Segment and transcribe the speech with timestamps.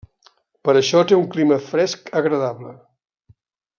[0.69, 2.77] Per això, té un clima fresc agradable.